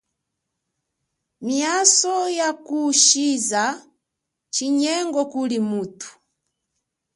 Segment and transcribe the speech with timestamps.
[1.45, 3.63] Miaso ya kushiza
[4.53, 6.09] chinyengo kuli mutu.